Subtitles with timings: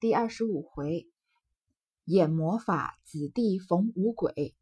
[0.00, 1.10] 第二十五回，
[2.06, 4.32] 演魔法子弟逢五鬼，《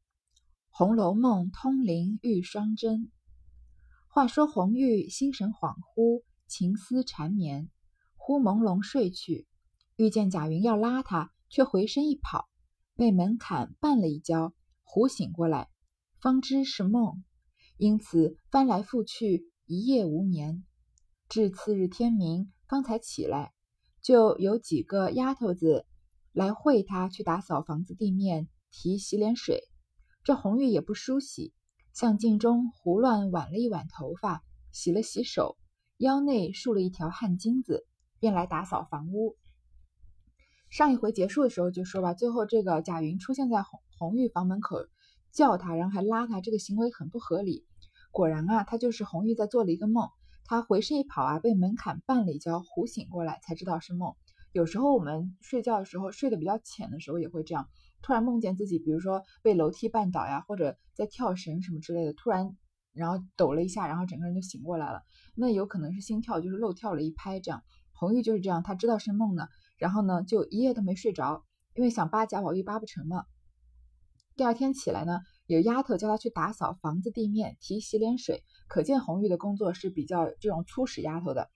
[0.68, 3.12] 红楼梦》通灵遇双真。
[4.08, 7.70] 话说红玉心神恍惚，情思缠绵，
[8.16, 9.46] 忽朦胧睡去，
[9.94, 12.48] 遇见贾云要拉她，却回身一跑，
[12.96, 14.52] 被门槛绊了一跤，
[14.82, 15.70] 胡醒过来，
[16.20, 17.22] 方知是梦，
[17.76, 20.64] 因此翻来覆去一夜无眠，
[21.28, 23.52] 至次日天明方才起来。
[24.08, 25.84] 就有几个丫头子
[26.32, 29.60] 来会他去打扫房子地面、提洗脸水。
[30.24, 31.52] 这红玉也不梳洗，
[31.92, 35.58] 向镜中胡乱挽了一挽头发，洗了洗手，
[35.98, 37.86] 腰内束了一条汗巾子，
[38.18, 39.36] 便来打扫房屋。
[40.70, 44.78] 上一回结束的时候就说吧，最后这个贾云出现在红红玉房门口，
[45.32, 47.66] 叫他，然后还拉他，这个行为很不合理。
[48.10, 50.08] 果然啊，他就是红玉在做了一个梦。
[50.48, 54.14] 他回身一跑啊，被门槛绊了一跤，胡醒过来才知道是梦。
[54.52, 57.68] 有时候我们睡觉的时候睡得比较浅的时候也会这样，
[58.00, 62.56] 突然梦见自己，比如说被楼梯绊倒呀，或者在跳绳什么之类的，突然
[62.94, 65.02] 然后抖了一下，然后整个人就醒过来了。
[65.36, 67.62] 那有可能是心跳就是漏跳了一拍这样。
[67.92, 73.26] 红玉就是这样，他知道是梦呢，然后呢就一夜都没睡着，因为想扒贾宝玉扒不成嘛。
[74.34, 75.20] 第二天起来呢。
[75.48, 81.48] 有丫头叫他去打扫房子地面、提洗脸水，可见红玉的工作是比较这种粗使丫头的。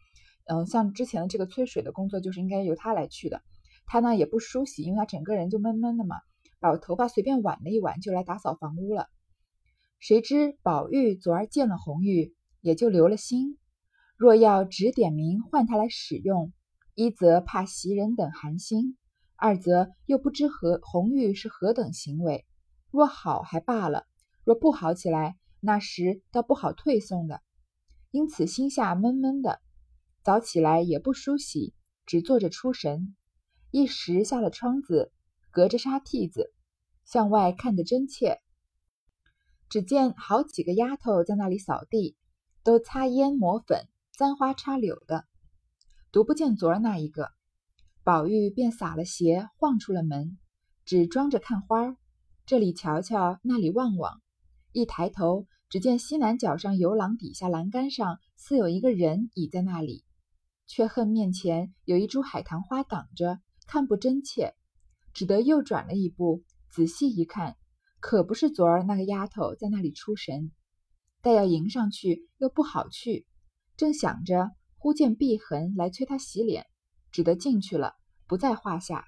[0.47, 3.43] 嗯，像之前的这个催水的工作，就是应该由她来去的。
[3.87, 6.17] 她呢也不梳洗，因为她整个人就闷闷的嘛，
[6.59, 9.09] 把我头发随便挽了一挽，就来打扫房屋了。
[10.01, 13.59] 谁知宝玉昨儿见了红玉，也就留了心。
[14.17, 16.53] 若要只点名唤她来使用，
[16.95, 18.97] 一则怕袭人等寒心，
[19.37, 22.45] 二则又不知何红玉是何等行为。
[22.91, 24.07] 若好还罢了，
[24.45, 27.41] 若不好起来，那时倒不好退送的。
[28.11, 29.61] 因此心下闷闷的，
[30.23, 31.73] 早起来也不梳洗，
[32.05, 33.15] 只坐着出神。
[33.71, 35.13] 一时下了窗子，
[35.51, 36.53] 隔着纱屉子，
[37.05, 38.41] 向外看得真切。
[39.71, 42.17] 只见好几个丫头在那里扫地，
[42.63, 45.25] 都擦烟抹粉、簪花插柳的，
[46.11, 47.31] 独不见昨儿那一个。
[48.05, 50.37] 宝玉便撒了鞋，晃出了门，
[50.85, 51.97] 只装着看花儿。
[52.45, 54.21] 这里瞧瞧，那里望望，
[54.73, 60.05] 一抬头，只见西南角上游廊底下栏杆上似有一个人倚在那里，
[60.67, 64.55] 却恨面前有一株海棠花挡着，看不真切，
[65.13, 67.57] 只得又转了一步，仔细一看，
[68.01, 70.53] 可不是昨儿那个丫头在那里出神，
[71.21, 73.27] 待要迎上去又不好去，
[73.77, 76.67] 正想着，忽见碧痕来催他洗脸，
[77.11, 77.95] 只得进去了，
[78.27, 79.05] 不在话下。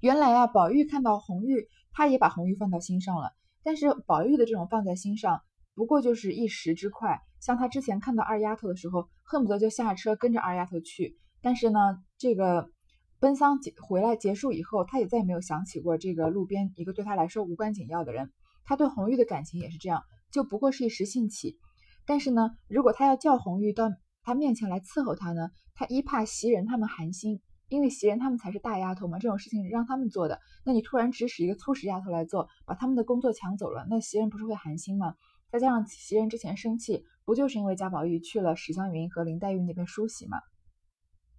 [0.00, 3.32] 原来啊，宝玉看到红玉，他也把红玉放到心上了。
[3.64, 5.40] 但是宝玉的这种放在心上，
[5.74, 7.20] 不过就是一时之快。
[7.40, 11.16] 像他之前看到二丫头的时候，恨不得就下车跟着二丫头去。
[11.40, 11.78] 但是呢，
[12.18, 12.70] 这个
[13.18, 18.30] 奔丧结回来结束以后，他也再也没有想起过这个路边一个对他来说无关紧要的人。
[18.64, 20.02] 他对红玉的感情也是这样，
[20.32, 21.58] 就不过是一时兴起。
[22.06, 23.90] 但是呢，如果他要叫红玉到
[24.22, 27.40] 他面前来伺候他呢，他一怕袭人他们寒心。
[27.72, 35.14] 因为袭人他们才是大丫头嘛，这种事情让他们做的，那你突然指使一个粗使丫头来做，把他们的工作抢走了，那袭人不是会寒心吗？
[35.50, 40.36] 再加上袭人之前生气，不就是因为贾宝玉去了史湘云和林黛玉那边梳洗吗？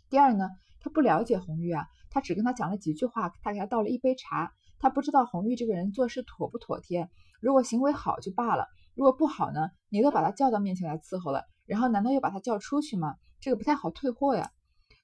[0.10, 0.50] 第二呢，
[0.80, 7.12] 他不了解红玉啊，他只跟他讲了几句话，他给他倒了一杯茶，他不知道红玉这个人做事妥不妥帖。
[7.42, 8.66] 如果行为好就罢了，
[8.96, 13.18] 如果不好呢，你都把他叫到面前来伺候了，然后难道又把他叫出去吗？
[13.40, 14.50] 这个不太好退货呀。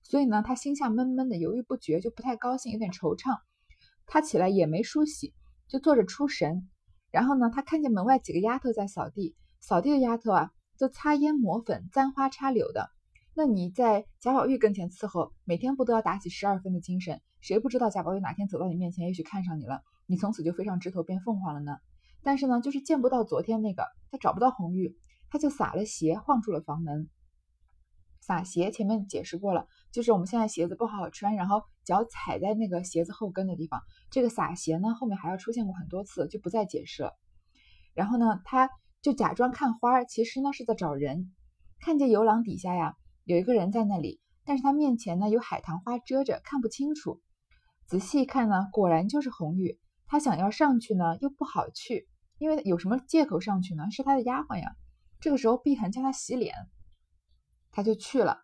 [0.01, 3.37] 所以呢，他心下闷闷的，犹豫不决，就不太高兴，有点惆怅。
[4.05, 5.33] 他起来也没梳洗，
[5.67, 6.69] 就坐着出神。
[7.11, 12.89] 然后呢，他看见门外几个丫头在扫地，扫地的丫头啊，都擦烟抹粉、簪花插柳的。
[13.35, 17.21] 那你在贾宝玉跟前伺候，每天不都要打起十二分的精神？
[17.39, 21.77] 谁不知道贾宝玉哪天走到你面前，也许看上你了，你从此就飞上枝头变凤凰了呢？
[22.21, 24.97] 但是呢，就是见不到昨天那个，他找不到红玉，
[25.29, 27.09] 他就撒了鞋，晃出了房门。
[28.19, 29.67] 撒鞋前面解释过了。
[29.91, 33.81] 就是我们现在鞋子不好好穿，然后脚踩在那个鞋子后跟的地方，
[34.11, 37.17] 这个撒鞋呢后面还要出现过很多次，就不再解释了。
[37.93, 38.69] 然后呢，他
[39.01, 41.33] 就假装看花，其实呢是在找人。
[41.79, 47.21] 看见游廊底下呀有一个人在那里，但是他面前呢有海棠花遮着，看不清楚。
[47.87, 49.79] 仔细看呢，果然就是红玉。
[50.05, 52.07] 他想要上去呢，又不好去，
[52.37, 53.89] 因为有什么借口上去呢？
[53.91, 54.75] 是他的丫鬟呀。
[55.19, 56.55] 这个时候碧痕叫他洗脸，
[57.71, 58.41] 他就去了。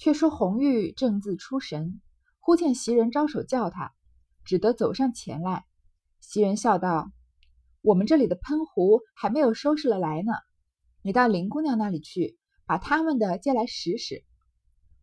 [0.00, 2.00] 却说红玉正自出神，
[2.38, 3.92] 忽见袭人招手叫他，
[4.46, 5.66] 只得走上前来。
[6.20, 7.12] 袭人笑道
[7.82, 10.32] ：“我们这里的喷壶还没有收拾了来呢，
[11.02, 14.24] 你到林姑娘那里去，把他们的借来使使。”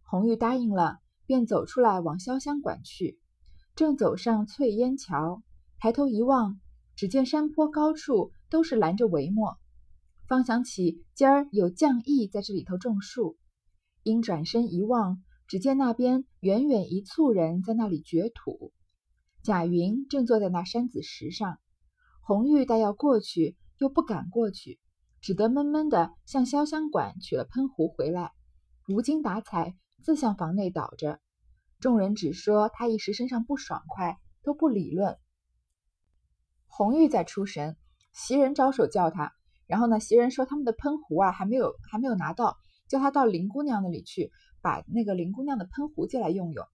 [0.01, 0.97] 红玉答应了，
[1.27, 3.19] 便走出来往潇湘馆去。
[3.75, 5.43] 正走上翠烟桥，
[5.77, 6.59] 抬头一望，
[6.95, 9.57] 只见山坡高处都是拦着帷幕，
[10.27, 13.38] 方想起今儿有匠役在这里头种树。
[14.07, 18.71] 因转身一望，只见那边远远一簇人在那里掘土。
[19.44, 21.59] 贾云正坐在那山子石上，
[22.21, 24.80] 红玉待要过去，又不敢过去，
[25.19, 28.31] 只得闷闷的向潇湘馆取了喷壶回来，
[28.88, 31.19] 无精打采自向房内倒着。
[31.81, 35.18] 众人只说他一时身上不爽快，都不理论。
[36.65, 37.75] 红玉在出神，
[38.13, 39.33] 袭人招手叫他，
[39.65, 42.57] 然后呢，袭人说他们的喷壶啊还没有还没有拿到，
[42.88, 44.31] 叫他到林姑娘那里去，
[44.62, 46.66] 把那个林姑娘的喷壶借来用用。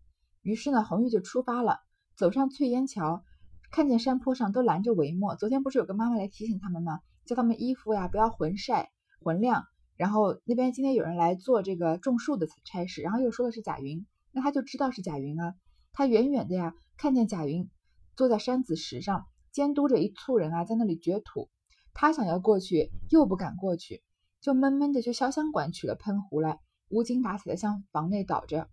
[0.42, 1.80] 于是呢，红玉就出发了。
[2.16, 3.24] 走上翠烟桥，
[3.72, 5.36] 看见山坡上都拦着帷幕。
[5.36, 7.00] 昨天不是有个妈妈来提醒他们吗？
[7.26, 9.66] 叫他们衣服呀不要浑晒浑晾。
[9.96, 15.56] 然后那边今天有人来做这个种树的差事，然后又说的是贾云，那他就知道是贾云啊。
[15.92, 17.70] 他远远的呀看见贾云
[18.16, 21.50] 坐在山子石上，监督着一簇人啊在那里掘土。
[21.94, 24.04] 他想要过去，又不敢过去，
[24.44, 26.60] 就闷闷的去潇湘馆取了喷壶来，
[26.90, 28.68] 无精打采的向房内倒着。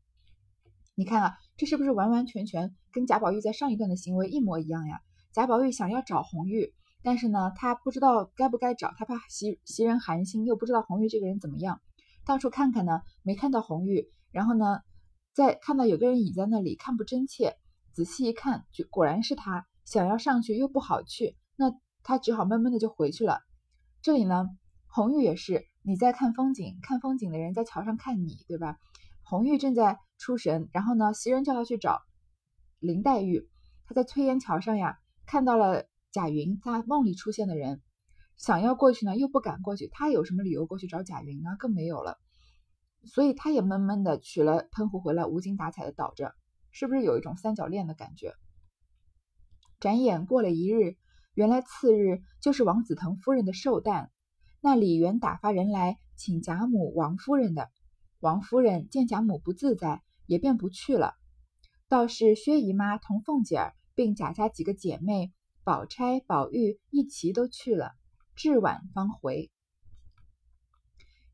[0.96, 5.00] 你看啊，这是不是完完全全跟贾宝玉在上一段的行为一模一样呀？
[5.32, 6.74] 贾宝玉想要找红玉，
[7.04, 11.80] 但是呢，他不知道该不该找，他怕袭袭人寒心，又不知道红玉这个人怎么样，
[12.26, 14.80] 到处看看呢，没看到红玉，然后呢，
[15.32, 17.54] 再看到有个人倚在那里，看不真切，
[17.92, 21.72] 仔细一看，就果然是他，想要上去又不好去，那
[22.02, 23.38] 他只好闷闷的就回去了。
[24.02, 24.48] 这里呢，
[24.92, 28.76] 红玉也是你在看风景，看风景的人在桥上看你，对吧？
[29.22, 32.02] 红玉正在出神，然后呢，袭人叫他去找
[32.80, 33.48] 林黛玉。
[33.84, 37.80] 他在翠烟桥上呀，看到了贾云在梦里出现的人，
[38.36, 39.86] 想要过去呢，又不敢过去。
[39.86, 41.50] 他有什么理由过去找贾云呢？
[41.58, 42.18] 更没有了。
[43.04, 46.34] 所以他也闷闷的取了喷壶回来，无精打采的倒着，
[46.72, 48.34] 是不是有一种三角恋的感觉？
[49.78, 50.96] 转眼过了一日，
[51.34, 54.10] 原来次日就是王子腾夫人的寿诞，
[54.60, 57.70] 那李元打发人来请贾母、王夫人的。
[58.20, 61.14] 王夫人见贾母不自在，也便不去了。
[61.88, 65.32] 倒是薛姨妈同凤姐儿，并贾家几个姐妹，
[65.64, 67.92] 宝钗、宝玉一齐都去了，
[68.36, 69.50] 至晚方回。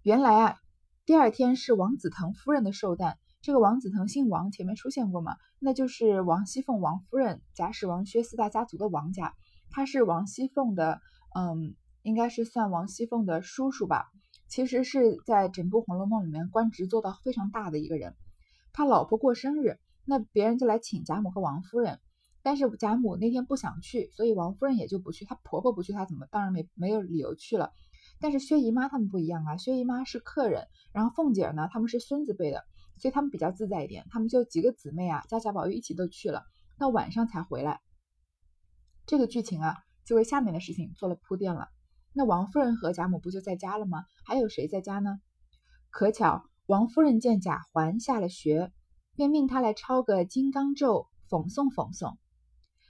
[0.03, 0.57] 原来啊，
[1.05, 3.19] 第二天是王子腾夫人的寿诞。
[3.43, 5.37] 这个王子腾姓王，前面出现过吗？
[5.59, 9.35] 那就是王熙凤王夫人，贾史王薛四大家族的王家，
[9.71, 11.01] 他是王熙凤的，
[11.35, 11.75] 嗯，
[12.07, 14.07] 应该是算王熙凤的叔叔吧。
[14.49, 18.15] 其实是在整部《红楼梦》里面官职做到非常大的一个人。
[18.73, 21.99] 他老婆过生日，那别人就来请贾母和王夫人。
[22.45, 25.25] 但是贾母那天不想去，所以王夫人也就不去。
[25.25, 27.73] 她婆婆不去，她怎么当然没没有理由去了。
[28.21, 32.63] 但是薛姨妈他们不一样啊，薛姨妈是客人，然后凤姐呢，他们是孙子辈的，
[32.99, 34.07] 所以他们比较自在一点。
[34.11, 36.45] 他们就几个姊妹啊，加贾宝玉一起都去了，
[36.79, 37.81] 到晚上才回来。
[39.07, 41.69] 这个剧情啊，就为下面的事情做了铺垫了。
[42.19, 44.07] 那王夫人和贾母不就在家了吗？
[44.25, 45.21] 还有谁在家呢？
[45.91, 48.73] 可巧王夫人见贾环下了学，
[49.15, 52.17] 便命他来抄个金刚咒，讽诵讽诵。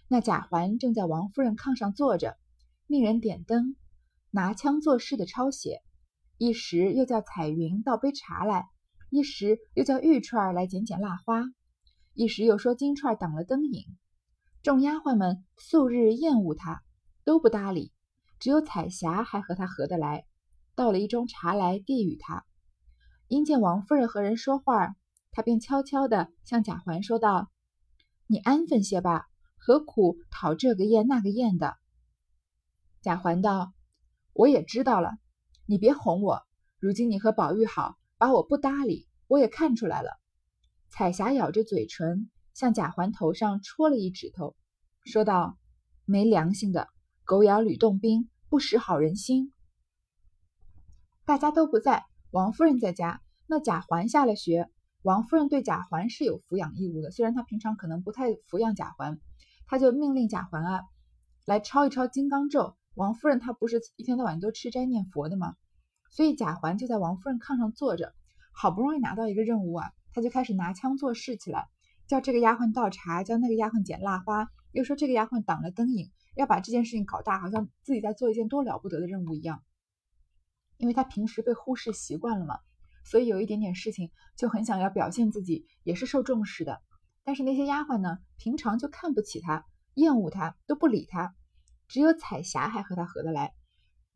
[0.06, 2.36] 那贾环正在王夫人炕上坐着，
[2.86, 3.74] 命人点灯，
[4.30, 5.82] 拿枪作势的抄写。
[6.38, 8.68] 一时又叫彩云倒杯茶来，
[9.10, 11.42] 一时又叫玉串来捡捡蜡花，
[12.14, 13.86] 一时又说金钏挡了灯影。
[14.62, 16.84] 众丫鬟们素日厌恶他，
[17.24, 17.92] 都不搭理。
[18.38, 20.24] 只有彩霞还和他合得来，
[20.74, 22.44] 倒了一盅茶来递与他。
[23.28, 24.94] 因见王夫人和人说话，
[25.32, 27.50] 他便悄悄地向贾环说道
[28.26, 29.26] ：“你安分些吧，
[29.56, 31.76] 何苦讨这个厌那个厌的？”
[33.02, 33.72] 贾环道
[34.32, 35.18] ：“我也知道了，
[35.66, 36.42] 你别哄我。
[36.78, 40.10] 如今你和宝玉好，把我不搭理，我也看出来了。”
[40.88, 44.56] 彩霞咬着嘴唇，向贾环头上戳了一指头，
[45.04, 45.58] 说道
[46.06, 46.88] ：“没良心的！”
[47.26, 49.52] 狗咬吕洞宾，不识好人心。
[51.24, 53.20] 大家都不在，王夫人在家。
[53.48, 54.70] 那贾环下了学，
[55.02, 57.10] 王夫人对贾环是有抚养义务的。
[57.10, 59.20] 虽然她平常可能不太抚养贾环，
[59.66, 60.82] 她就命令贾环啊
[61.46, 62.76] 来抄一抄金刚咒。
[62.94, 65.56] 王夫人她不是一天到晚都吃斋念佛的吗？
[66.12, 68.14] 所以贾环就在王夫人炕上坐着，
[68.52, 71.66] 好不容易拿到一个任务啊，他就开始拿枪做事起来，
[72.06, 76.12] 叫这个丫鬟倒茶，叫那个丫鬟捡蜡花，又说这个丫鬟挡了灯影。
[76.36, 79.64] 要把这件事情搞大，好像自己在做一件多了不得的任务一样。
[80.76, 82.60] 因为他平时被忽视习惯了嘛，
[83.04, 86.82] 所以有一点点事情就很想要表现自己，也是受重视的。
[87.24, 89.64] 但是那些丫鬟呢，平常就看不起他，
[89.94, 91.34] 厌恶他，都不理他。
[91.88, 93.54] 只有彩霞还和他合得来。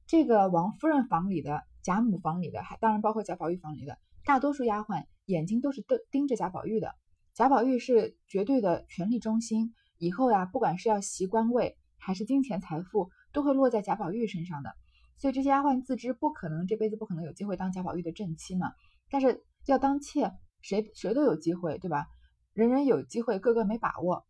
[0.07, 6.95] 这个王夫人房里的、贾母房里的，还当然包括贾宝玉房里的，大多数丫鬟眼睛都是盯盯着贾宝玉的。
[7.33, 14.75] 贾宝玉是绝对的权力中心，以后呀，不管是要袭官位还是金钱财富，都会落在贾宝玉身上的。
[15.19, 18.73] 所以这些丫鬟自知不可能这辈子不可能有机会当贾宝玉的正妻嘛，
[19.11, 22.07] 但是要当妾，谁谁都有机会，对吧？
[22.55, 24.25] 人人有机会，个个没把握。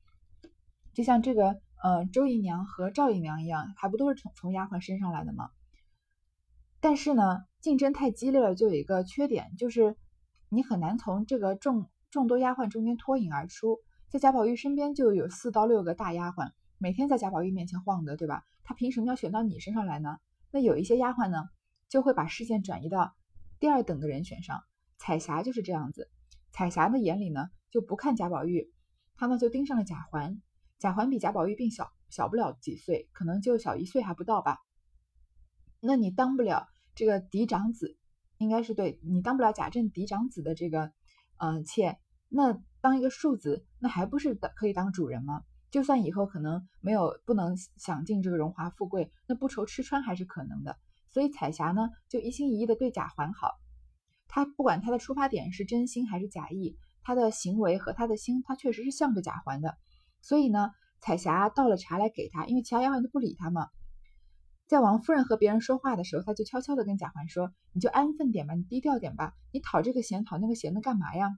[0.93, 5.51] 就像这个呃周姨娘和赵姨娘一样，还不都是从从丫鬟身上来的吗？
[6.81, 9.97] 但是呢，竞争太激烈了，就有一个缺点，就是
[10.49, 13.79] 你很难从这个众众多丫鬟中间脱颖而出。
[14.09, 16.51] 在贾宝玉身边就有四到六个大丫鬟，
[16.83, 18.43] 每天在贾宝玉面前晃的，对吧？
[18.65, 20.17] 他凭什么要选到你身上来呢？
[20.51, 21.51] 那有一些丫鬟呢，
[21.91, 23.15] 就会把视线转移到
[23.59, 24.65] 第二等的人选上。
[24.97, 26.11] 彩霞就是这样子，
[26.53, 28.73] 彩霞的眼里呢就不看贾宝玉，
[29.15, 30.41] 她呢就盯上了贾环。
[30.79, 34.57] 贾环比贾宝玉并小小不了几岁，可能就小一岁还不到吧。
[35.81, 37.99] 那你当不了这个嫡长子，
[38.39, 40.93] 应该是对你当不了贾政嫡长子的这个
[41.37, 41.99] 嗯妾。
[42.31, 45.45] 那当一个庶子，那还不是可以当主人吗？
[45.71, 50.77] 就算以后可能没有不能享尽这个荣华富贵，那不愁吃穿还是可能的。
[51.09, 53.53] 所以彩霞呢，就一心一意的对贾环好。
[54.29, 59.77] 他不管他的出发点是真心还是假意，他的行为和他的心，他确实是向着贾环的。
[60.21, 63.69] 所以呢，彩霞倒了茶来给他，因为其他丫鬟都不理他嘛。
[64.69, 71.29] 在王夫人和别人说话的时候，他就悄悄的跟贾环说：“你就安分点吧，你低调点吧，你讨这个嫌讨那个嫌的干嘛呀？”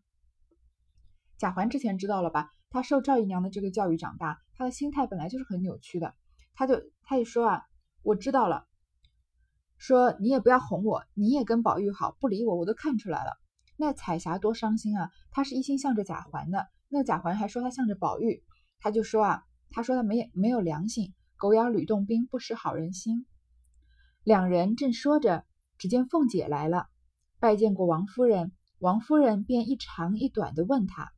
[1.39, 2.51] 贾环之前知道了吧？
[2.73, 6.15] 他受赵姨娘的这个教育长大，他的心态本来就是很扭曲的。
[6.55, 7.63] 他就他就说啊，
[8.03, 8.67] 我知道了，
[9.77, 13.33] 说你也不要哄我，你也跟宝玉好，不理我，我都看出来了。
[13.77, 15.11] 那彩霞多伤心啊！
[15.31, 18.43] 她是一心向着贾环的，那贾环还说他向着宝玉，
[18.81, 23.27] 他就说啊，他说他没没有良心，狗咬吕洞宾，不识好人心。
[24.23, 25.45] 两人正说着，
[25.79, 26.87] 只见凤姐来了，
[27.39, 31.13] 拜见过王夫人，王夫人便一长一短的问他。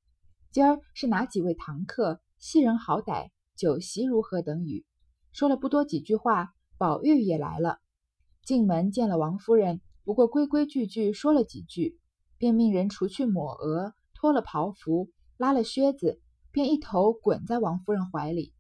[0.54, 2.20] 今儿是哪几位堂客？
[2.38, 4.40] 戏人好歹，酒席如何？
[4.40, 4.87] 等语，
[5.32, 6.54] 说了不多几句话。
[6.78, 7.80] 宝玉也来了，
[8.44, 11.99] 进门见了王夫人，不过规规矩矩说了几句，
[12.38, 16.20] 便命人除去抹额，脱了袍服，拉了靴子，
[16.52, 18.54] 便一头滚在王夫人怀里。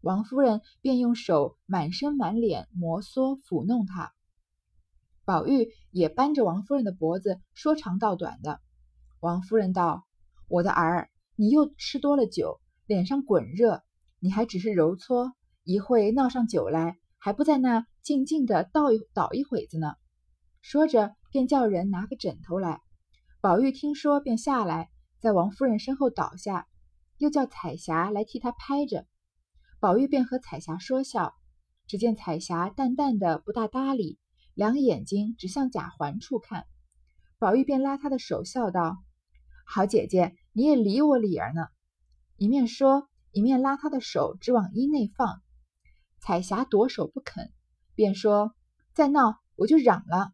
[0.00, 4.12] 王夫人便用手满身满脸摩挲抚弄他。
[5.24, 8.60] 宝玉也扳着王夫人的脖子，说长道短的。
[9.20, 10.08] 王夫人道
[10.50, 13.82] ：“我的儿。”你又吃多了酒，脸上滚热，
[14.20, 19.96] 你还只是揉搓，一会闹上酒来，还不在那静静的倒一倒一会子呢。
[20.62, 22.80] 说着，便叫人拿个枕头来。
[23.42, 24.88] 宝玉听说，便下来，
[25.20, 26.66] 在王夫人身后倒下，
[27.18, 29.06] 又叫彩霞来替他拍着。
[29.78, 31.34] 宝玉便和彩霞说笑，
[31.86, 34.18] 只见彩霞淡淡的不大搭理，
[34.54, 36.64] 两眼睛只向贾环处看。
[37.38, 38.96] 宝玉便拉她的手，笑道
[39.68, 41.68] ：“好姐姐。”你也理我理儿呢，
[42.38, 45.42] 一面说，一面拉他的手，直往衣内放。
[46.18, 47.52] 彩霞夺手不肯，
[47.94, 48.54] 便说
[48.96, 50.32] ：“再闹，我就嚷了。”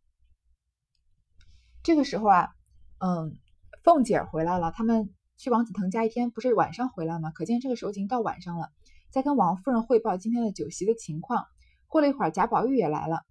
[1.83, 2.51] 这个时候啊，
[2.99, 3.37] 嗯，
[3.83, 4.71] 凤姐回来了。
[4.71, 7.33] 他们去王子腾家一天，不是晚上回来吗？
[7.33, 8.69] 可见这个时候已经到晚上了，
[9.11, 11.47] 在跟王夫人汇报今天的酒席的情况。
[11.89, 13.23] 过了一会儿，贾宝玉也来了。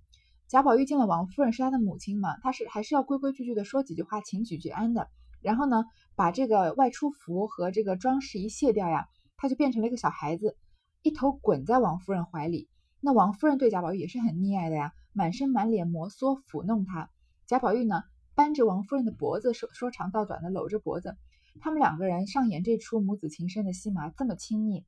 [0.50, 5.07] 贾宝玉见了王夫人，是他的母亲嘛，他是还是要规规矩矩的说几句话，请举句安的。
[5.41, 9.07] 然后呢，把这个外出服和这个装饰一卸掉呀，
[9.38, 10.57] 他就变成了一个小孩子，
[11.01, 12.69] 一头滚在王夫人怀里。
[13.00, 17.10] 那王夫人对贾宝玉也是很溺爱的呀，满身满脸摩挲抚弄他。
[17.48, 18.03] 贾宝玉呢，
[18.36, 21.17] 扳着王夫人的脖子，说说长道短的搂着脖子。
[21.60, 24.86] 他们两个人上演这出母子情深的戏码，这么亲密，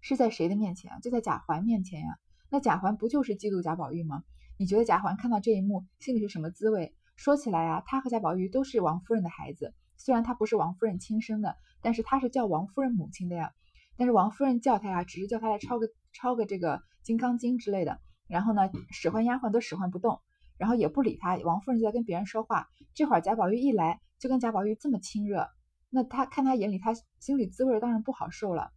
[0.00, 1.00] 是在谁的面前啊？
[1.00, 2.18] 就在贾环面前呀。
[2.50, 4.22] 那贾环不就是嫉妒贾宝玉吗？
[4.58, 6.94] 你觉得贾环看到这一幕，心里是什么滋味？
[7.20, 13.52] 说起来啊，他和贾宝玉都是王夫人的孩子，虽然他不是王夫人亲生的，但是他是叫王夫人母亲的呀。
[13.98, 18.00] 但是王夫人叫他呀，只是叫他来抄个抄个这个《金刚经》之类的。
[18.26, 20.22] 然后呢，使唤丫鬟都使唤不动，
[20.56, 21.36] 然后也不理他。
[21.44, 22.68] 王夫人就在跟别人说话。
[22.94, 25.46] 这会儿贾宝玉一来，就跟贾宝玉这么亲热，
[25.90, 28.72] 那他看他眼里，他心里滋味当然不好受了。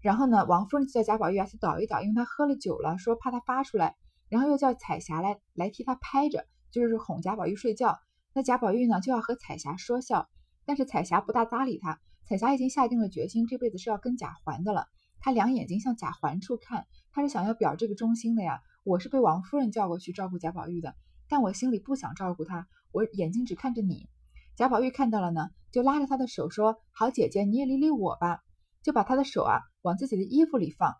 [0.00, 3.94] 然后呢，王夫人就叫贾宝玉啊去倒一倒，因为他喝了酒了，说怕他发出来。
[4.34, 8.00] 然后又叫彩霞来来替他拍着，就是哄贾宝玉睡觉。
[8.32, 10.28] 那贾宝玉呢就要和彩霞说笑，
[10.64, 12.00] 但是彩霞不大搭理他。
[12.24, 14.88] 彩霞已经下定了决心，这辈子是要跟贾环的了。
[15.20, 18.60] 他两眼睛向贾环处看，他是想要表这个忠心的呀。
[18.82, 20.96] 我是被王夫人叫过去照顾贾宝玉的，
[21.28, 24.08] 但我心里不想照顾他，我眼睛只看着你。
[24.56, 28.40] 贾宝玉看到了呢，就拉着他的手说：“好姐姐，你也理理我吧。”
[28.82, 30.96] 就把他的手啊往自己的衣服里放，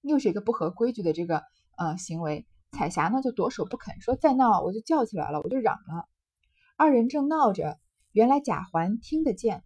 [0.00, 1.42] 又是一个不合规矩的这个。
[1.76, 6.08] 呃，行为彩霞呢就躲手不肯，说再闹我就叫起来了，我就嚷了。
[6.76, 7.78] 二人正闹着，
[8.12, 9.62] 原来贾环听得见，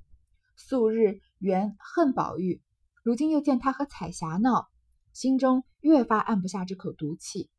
[0.57, 2.63] 素日原恨宝玉，
[3.03, 4.69] 如今又见他和彩霞闹，
[5.13, 7.51] 心中越发按不下这口毒气，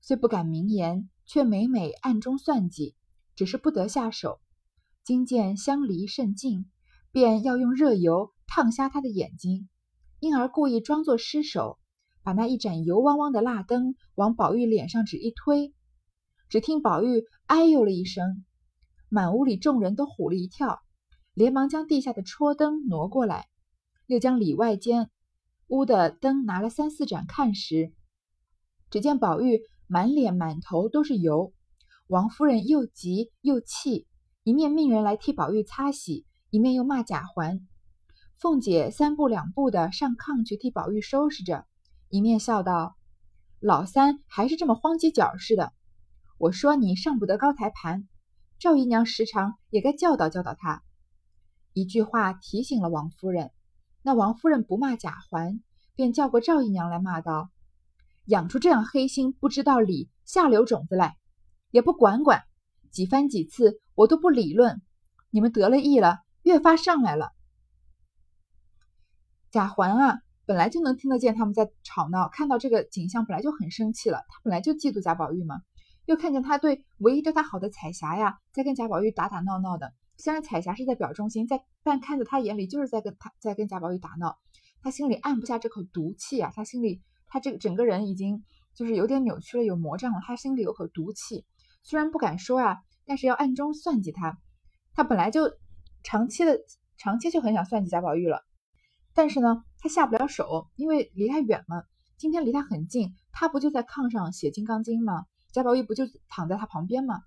[0.00, 2.96] 虽不敢明言，却每每暗中算计，
[3.36, 4.40] 只是不得下手。
[5.04, 6.70] 今见相离甚近，
[7.10, 9.68] 便要用热油烫瞎他的眼睛，
[10.18, 11.78] 因而故意装作失手，
[12.22, 15.74] 把那一盏油汪汪的蜡灯往宝玉脸上只一推，
[16.48, 18.44] 只听宝玉哎呦了一声。
[19.08, 20.80] 满屋里众人都唬了一跳，
[21.34, 23.48] 连忙将地下的戳灯挪过来，
[24.06, 25.10] 又将里外间
[25.68, 27.92] 屋的灯拿了三四盏看时，
[28.90, 31.52] 只见宝玉满脸满头都是油，
[32.06, 34.06] 王夫人又急又气，
[34.44, 37.66] 一面命人来替宝玉擦洗，一面又骂贾环。
[38.38, 41.66] 凤姐三步两步的上炕去替宝玉收拾着，
[42.10, 42.96] 一面笑道
[43.60, 45.72] ：“老三还是这么慌急脚似的，
[46.38, 48.08] 我说你上不得高台盘。”
[48.58, 50.82] 赵姨娘时常也该教导教导他，
[51.72, 53.52] 一句话提醒了王夫人。
[54.02, 55.62] 那王夫人不骂贾环，
[55.94, 57.48] 便叫过赵姨娘来骂道
[58.26, 61.16] ：“养出这样黑心不知道理下流种子来，
[61.70, 62.42] 也不管管，
[62.90, 64.82] 几番几次我都不理论，
[65.30, 67.30] 你们得了意了，越发上来了。”
[69.52, 70.18] 贾环啊，
[70.50, 74.24] 本来就能听得见他们在吵闹，看到这个景象本来就很生气了。
[74.28, 75.60] 他本来就嫉妒贾宝玉嘛。
[76.06, 79.92] 又看见他对唯一对他好的彩霞呀，在跟贾宝玉打打闹闹的。
[80.16, 84.38] 虽然彩霞是在表忠心，在但看在他眼里就是在跟他在跟贾宝玉打闹。
[84.82, 88.42] 他心里按不下这口毒气啊，他心里他这个整个人已经
[88.74, 90.18] 就是有点扭曲了，有魔障了。
[90.26, 91.46] 他心里有口毒气，
[91.84, 94.36] 虽然不敢说啊，但是要暗中算计他。
[94.94, 95.42] 他本来就
[96.02, 96.58] 长期的
[96.98, 98.42] 长期就很想算计贾宝玉了，
[99.20, 101.84] 但是呢，他下不了手，因为离他远嘛。
[102.16, 105.26] 今天离他很近，他不就在炕上写《金刚经》吗？
[105.52, 107.20] 贾宝玉不就躺在他旁边吗？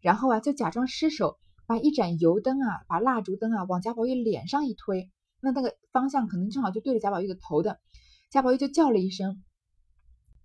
[0.00, 7.80] 然后啊，就假装失手，把一盏油灯啊，把蜡烛灯啊，往贾宝玉脸上一推，那那个方向可能正好就对着贾宝玉的头的。
[8.30, 9.42] 贾宝玉就叫了一声，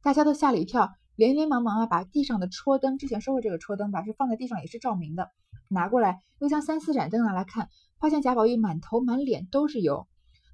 [0.02, 5.30] 大家都吓了一跳，连连忙忙啊，把地上的戳灯，之前说过这个戳灯吧，是放在地上也是照明的，
[5.70, 10.08] 拿过来，又将三四盏灯拿来看，发现贾宝玉满头满脸都是油。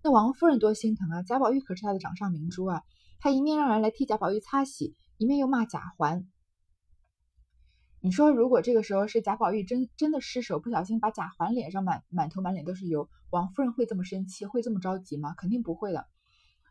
[0.03, 2.83] 那王夫人多心疼啊，贾宝玉可是她的掌上明珠啊，
[3.19, 6.27] 她一面让人来替贾宝玉擦洗，一面又骂贾环。
[8.03, 15.35] 你说，如果这个时候是贾宝玉真真的失手，不小心把贾环脸上满满头满脸都是油，王夫人会这么生气，会这么着急吗？
[15.37, 16.07] 肯定不会的。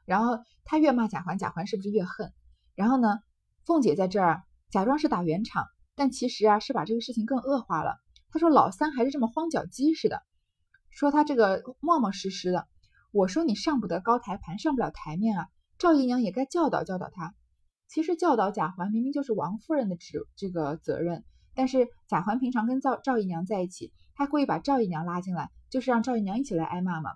[0.05, 2.33] 然后他越骂贾环，贾环是不是越恨？
[2.75, 3.21] 然后呢，
[3.65, 8.01] 凤姐在这儿假装是打圆场，但其实啊是把这个事情更恶化了。
[8.31, 10.21] 她说老三还是这么慌脚鸡似的，
[10.91, 12.67] 说他这个磨磨实实的。
[13.13, 15.49] 我说你上不得高台盘，上不了台面啊。
[15.79, 17.35] 赵姨娘也该教导教导他。
[17.89, 27.11] 其实教导贾环明明就是王夫人的职这个责任，但是贾环平常跟赵赵姨娘在一起，他故意把赵姨娘拉进来，就是让赵姨娘一起来挨骂嘛。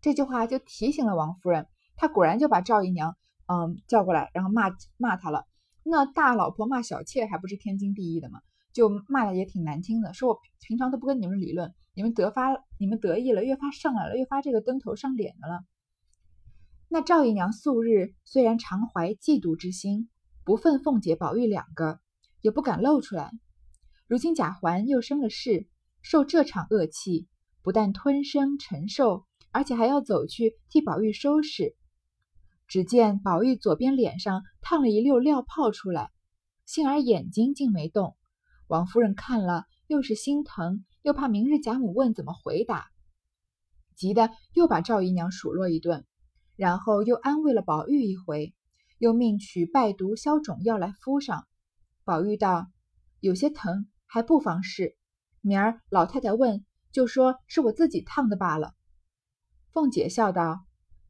[0.00, 5.44] 这句话就提醒了王夫人，她果然就把赵姨娘嗯叫过来，然后骂骂她了。
[5.84, 8.40] 那大老婆骂小妾还不是天经地义的嘛？
[8.72, 15.64] 就骂的也挺难听的，说我平常都不跟你们理论，你们得发你们得意了，越发上来了，越发这个灯头上脸的了。
[16.88, 20.08] 那赵姨娘素日虽然常怀嫉妒之心，
[20.44, 21.98] 不忿凤姐、宝玉两个，
[22.40, 23.32] 也不敢露出来。
[24.06, 25.66] 如今贾环又生了事，
[26.00, 27.26] 受这场恶气，
[27.62, 31.74] 不但吞声承受，而且还要走去替宝玉收拾。
[32.68, 36.12] 只见宝玉左边脸上烫了一溜料泡出来，
[36.64, 38.14] 幸而眼睛竟没动。
[38.68, 42.90] 王夫人看了，又是心疼，又怕明日贾母问怎么回答，
[43.94, 46.04] 急得又把赵姨娘数落一顿。
[46.56, 48.52] 然后又安慰了宝玉一回，
[48.98, 51.46] 又命取败毒消肿药来敷上。
[52.02, 52.66] 宝玉道
[53.20, 54.96] ：“有些疼，还不妨事。
[55.40, 58.74] 明儿老太太问，就说是我自己烫的罢了。”
[59.70, 60.64] 凤姐笑道：“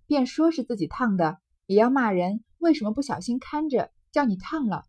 [0.07, 4.85] 便说是自己烫的，也要骂人，为什么不小心看着，叫你烫了？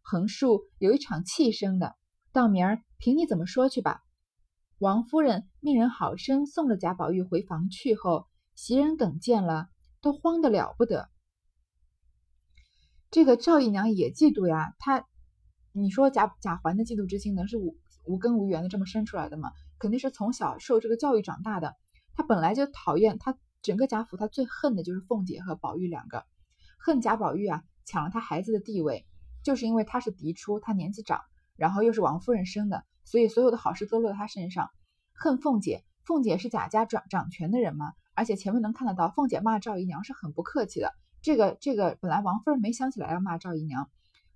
[0.00, 1.96] 横竖有一场气生的，
[2.30, 4.02] 到明儿凭你怎么说去吧。”
[4.84, 9.68] 王夫人命人好生送了贾宝玉回房去后，袭人等见了。
[10.02, 11.08] 都慌得了不得。
[13.10, 15.06] 这个赵姨娘也嫉妒呀，她，
[15.72, 19.52] 你说贾贾环的嫉妒之心能是无无根无源的这么生出来的吗？
[19.78, 21.74] 肯定是从小受这个教育长大的。
[22.12, 26.26] 她本来就讨厌她整个贾府，她最恨的就是凤姐和宝玉两个，
[26.76, 29.06] 恨贾宝玉啊抢了她孩子的地位，
[29.42, 31.22] 就是因为他是嫡出，他年纪长，
[31.56, 34.70] 然后又是王夫人生的，所以所有的好事都落在他身上。
[35.12, 37.92] 恨凤姐，凤姐是贾家掌掌权的人嘛。
[38.16, 40.92] 而且前面能看得到，凤姐骂赵姨娘是很不客气的。
[41.20, 43.90] 这个这个本来王夫人没想起来要骂赵姨娘，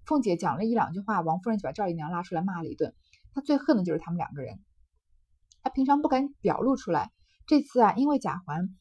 [0.04, 2.94] 凤姐讲了一两句话，王夫人就把赵姨娘拉出来骂了一顿。
[3.32, 4.58] 她最恨的就是他们两个人。
[5.62, 7.12] 她平常不敢表露出来，
[7.46, 8.74] 这次啊，因为贾环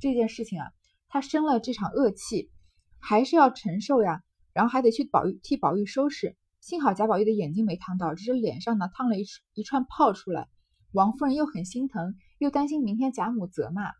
[0.00, 0.70] 这件事情啊，
[1.08, 2.52] 她生了这场恶气，
[3.00, 6.36] 还是要承受呀，然后还得去宝玉替宝玉收拾。
[6.60, 10.48] 幸好贾宝玉的眼睛没烫到，只是脸上呢烫了一一串泡出来。
[10.92, 13.92] 王夫人又很心疼，又担心明天贾母责骂，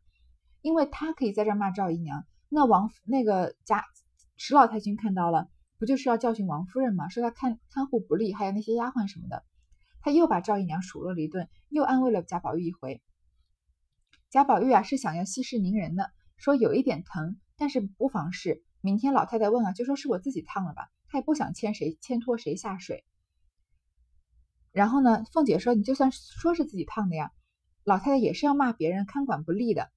[0.60, 3.84] 因为她可以在这骂赵姨娘，那王那个贾
[4.36, 7.08] 史老太君看到了，不就是要教训王夫人吗？
[7.08, 9.44] 说她看看护不力，还有那些丫鬟什么的。
[10.02, 13.02] 他又把赵姨娘数落了一顿，又安慰了贾宝玉一回。
[14.30, 18.62] 贾宝玉啊是想要息事宁人的，说有一点疼，但是不妨事。
[18.80, 20.88] 明天老太太问啊，就说是我自己烫了吧。
[21.10, 23.04] 他也不想牵谁牵拖谁下水。
[24.72, 27.32] 然后呢，凤姐说：“你就算说是自己烫的呀，
[27.82, 29.90] 老太太也是要骂别人看管不力的。”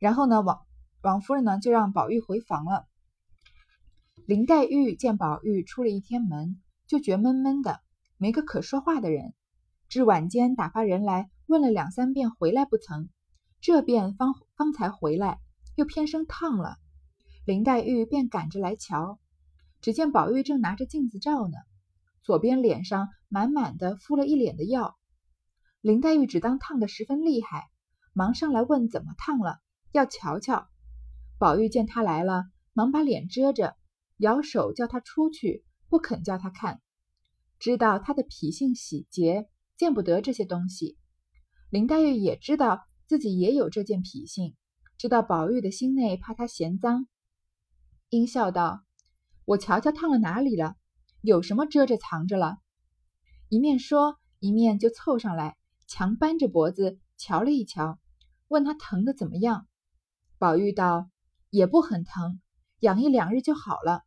[0.00, 0.66] 然后呢，王
[1.02, 2.86] 王夫人呢就让宝玉回房了。
[4.24, 7.80] 林黛玉见宝玉出了一天门，就觉闷闷的，
[8.16, 9.34] 没个可说话的人。
[9.88, 13.10] 至晚间打发人来问了两三遍，回来不曾。
[13.60, 15.38] 这便方方才回来，
[15.76, 16.78] 又偏生烫了。
[17.44, 19.18] 林黛玉便赶着来瞧。
[19.86, 21.56] 只见宝玉正拿着镜子照呢，
[22.24, 24.96] 左边脸上满满的敷了一脸的药。
[25.80, 27.70] 林黛玉只当烫得十分厉害，
[28.12, 29.60] 忙上来问怎么烫了，
[29.92, 30.66] 要瞧瞧。
[31.38, 33.76] 宝玉见他来了，忙把脸遮着，
[34.16, 36.80] 摇手叫他出去，不肯叫他看，
[37.60, 40.98] 知道他的脾性喜洁，见不得这些东西。
[41.70, 44.56] 林黛玉也知道自己也有这件脾性，
[44.98, 47.06] 知道宝玉的心内怕他嫌脏，
[48.08, 48.82] 阴笑道。
[49.46, 50.74] 我瞧瞧烫了哪里了，
[51.20, 52.58] 有什么遮着藏着了？
[53.48, 55.56] 一面说，一面就凑上来，
[55.86, 58.00] 强扳着脖子瞧了一瞧，
[58.48, 59.68] 问他疼的怎么样？
[60.36, 61.08] 宝玉道
[61.50, 62.40] ：“也不很疼，
[62.80, 64.02] 养一两日就好了。”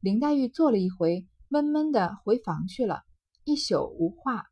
[0.00, 3.02] 林黛玉坐了一回，闷闷的回房去了，
[3.44, 4.46] 一宿无话。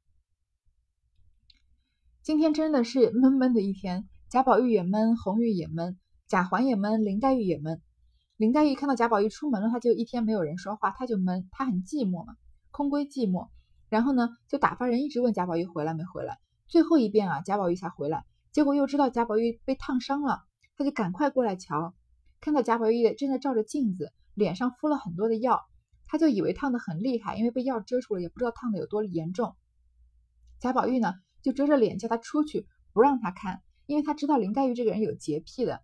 [2.22, 5.98] 今天真的是闷闷的一天，贾宝玉也闷，红玉也闷，
[6.29, 7.81] 贾环也闷，林黛玉也闷。
[8.37, 12.37] 林黛玉看到贾宝玉出门了，她就一天没有人说话，她就闷，她很寂寞嘛，
[12.71, 13.51] 空闺寂寞。
[13.88, 16.38] 然后呢，就打发人一直问贾宝玉回来没回来。
[16.66, 18.25] 最后一遍啊，贾宝玉才回来。
[18.51, 20.42] 结果又知道贾宝玉被烫伤了，
[20.77, 21.95] 他就赶快过来瞧。
[22.40, 25.61] 看到贾宝玉正在照着镜子，脸上敷了很多的药，
[26.07, 29.55] 他就以为烫的很厉害，因为被药遮住了，也不知道烫的有多严重。
[30.59, 35.83] 贾宝玉呢，就遮着脸叫他出去，不让他看，因为他知道林黛玉这个人有洁癖的，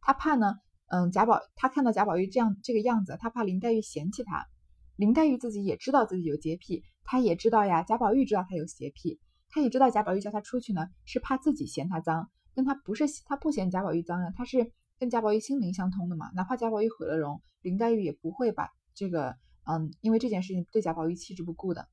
[0.00, 0.60] 他怕呢。
[0.90, 4.44] 嗯，贾宝他看到贾宝玉这样这个样子，他怕林黛玉嫌弃他。
[4.96, 7.82] 林黛玉自己也知道自己有洁癖，她也知道呀。
[7.84, 12.28] 贾宝玉知道他有洁癖，他也知道贾宝玉叫他出去呢，是怕自己嫌他脏。
[12.54, 16.30] 但他不是他不嫌贾宝玉脏呀，他是跟贾宝玉心灵相通的嘛。
[16.34, 21.88] 哪怕贾宝玉毁了容，林黛玉也不会把这个嗯，因为这件事情对贾宝玉弃之不顾的。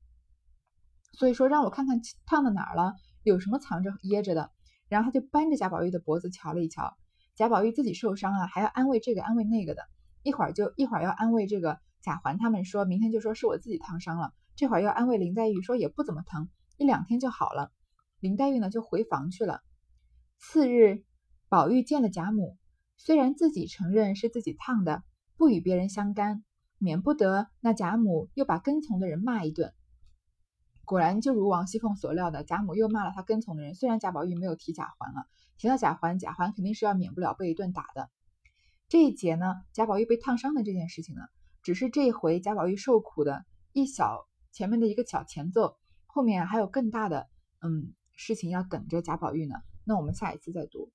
[1.12, 4.50] 所以说，让我看看烫到哪儿了，有什么藏着掖着的。
[4.88, 6.96] 然后他就扳着贾宝玉的脖子瞧了一瞧。
[7.38, 9.82] 贾宝玉自己受伤了，还要安慰这个安慰那个的，
[10.24, 16.48] 一会儿就一会儿要安慰这个贾环他们，说明天就说是我自己烫伤了，这会儿要安慰林黛玉，说也不怎么疼，
[16.78, 17.70] 一两天就好了。
[18.18, 19.62] 林黛玉呢就回房去了。
[20.36, 21.04] 次日，
[21.48, 22.58] 宝玉见了贾母，
[22.96, 25.04] 虽然自己承认是自己烫的，
[25.36, 26.42] 不与别人相干，
[26.78, 29.72] 免不得那贾母又把跟从的人骂一顿。
[30.84, 33.76] 果然就如王熙凤所料的，贾母又骂了他跟从的人。
[33.76, 35.28] 虽然贾宝玉没有提贾环了。
[35.58, 38.08] 提到贾环，贾环肯定是要免不了被一顿打的。
[38.88, 41.22] 这一节呢，贾宝玉被烫伤的这件事情呢，
[41.62, 47.28] 只是这一回贾宝玉受苦的一小前面的一个小前奏，后面还有更大的
[47.60, 49.56] 嗯事情要等着贾宝玉呢。
[49.84, 50.90] 那我们下一次再读。